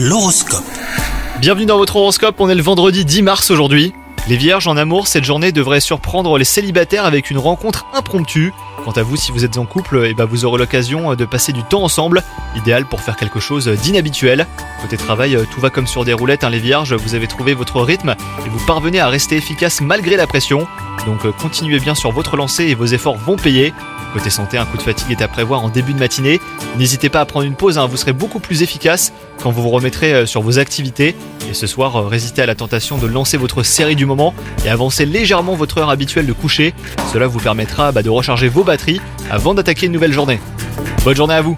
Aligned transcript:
L'horoscope. 0.00 0.62
Bienvenue 1.40 1.66
dans 1.66 1.76
votre 1.76 1.96
horoscope, 1.96 2.36
on 2.38 2.48
est 2.48 2.54
le 2.54 2.62
vendredi 2.62 3.04
10 3.04 3.22
mars 3.22 3.50
aujourd'hui. 3.50 3.92
Les 4.28 4.36
vierges 4.36 4.66
en 4.66 4.76
amour, 4.76 5.08
cette 5.08 5.24
journée 5.24 5.52
devrait 5.52 5.80
surprendre 5.80 6.36
les 6.36 6.44
célibataires 6.44 7.06
avec 7.06 7.30
une 7.30 7.38
rencontre 7.38 7.86
impromptue. 7.94 8.52
Quant 8.84 8.92
à 8.92 9.02
vous, 9.02 9.16
si 9.16 9.32
vous 9.32 9.46
êtes 9.46 9.56
en 9.56 9.64
couple, 9.64 10.04
eh 10.04 10.12
ben 10.12 10.26
vous 10.26 10.44
aurez 10.44 10.58
l'occasion 10.58 11.14
de 11.14 11.24
passer 11.24 11.52
du 11.52 11.62
temps 11.62 11.82
ensemble, 11.82 12.22
idéal 12.54 12.84
pour 12.84 13.00
faire 13.00 13.16
quelque 13.16 13.40
chose 13.40 13.68
d'inhabituel. 13.68 14.46
Côté 14.82 14.98
travail, 14.98 15.38
tout 15.50 15.60
va 15.62 15.70
comme 15.70 15.86
sur 15.86 16.04
des 16.04 16.12
roulettes, 16.12 16.44
hein, 16.44 16.50
les 16.50 16.58
vierges, 16.58 16.92
vous 16.92 17.14
avez 17.14 17.26
trouvé 17.26 17.54
votre 17.54 17.80
rythme 17.80 18.16
et 18.44 18.48
vous 18.50 18.64
parvenez 18.66 19.00
à 19.00 19.08
rester 19.08 19.36
efficace 19.36 19.80
malgré 19.80 20.16
la 20.16 20.26
pression. 20.26 20.66
Donc 21.06 21.24
euh, 21.24 21.32
continuez 21.32 21.80
bien 21.80 21.94
sur 21.94 22.12
votre 22.12 22.36
lancée 22.36 22.64
et 22.64 22.74
vos 22.74 22.84
efforts 22.84 23.16
vont 23.16 23.36
payer. 23.36 23.72
Côté 24.12 24.30
santé, 24.30 24.56
un 24.56 24.64
coup 24.64 24.76
de 24.76 24.82
fatigue 24.82 25.10
est 25.10 25.22
à 25.22 25.28
prévoir 25.28 25.62
en 25.62 25.68
début 25.68 25.92
de 25.92 25.98
matinée. 25.98 26.40
N'hésitez 26.78 27.08
pas 27.08 27.20
à 27.20 27.24
prendre 27.26 27.46
une 27.46 27.54
pause, 27.54 27.78
hein, 27.78 27.86
vous 27.86 27.96
serez 27.96 28.12
beaucoup 28.12 28.40
plus 28.40 28.62
efficace 28.62 29.12
quand 29.42 29.50
vous 29.50 29.62
vous 29.62 29.70
remettrez 29.70 30.12
euh, 30.12 30.26
sur 30.26 30.42
vos 30.42 30.58
activités. 30.58 31.14
Et 31.50 31.54
ce 31.54 31.66
soir, 31.66 31.96
euh, 31.96 32.06
résistez 32.06 32.42
à 32.42 32.46
la 32.46 32.54
tentation 32.54 32.98
de 32.98 33.06
lancer 33.06 33.36
votre 33.36 33.62
série 33.62 33.96
du 33.96 34.06
moment 34.06 34.17
et 34.64 34.68
avancer 34.68 35.06
légèrement 35.06 35.54
votre 35.54 35.78
heure 35.78 35.90
habituelle 35.90 36.26
de 36.26 36.32
coucher. 36.32 36.74
Cela 37.12 37.26
vous 37.26 37.38
permettra 37.38 37.92
bah, 37.92 38.02
de 38.02 38.10
recharger 38.10 38.48
vos 38.48 38.64
batteries 38.64 39.00
avant 39.30 39.54
d'attaquer 39.54 39.86
une 39.86 39.92
nouvelle 39.92 40.12
journée. 40.12 40.40
Bonne 41.04 41.16
journée 41.16 41.34
à 41.34 41.42
vous 41.42 41.56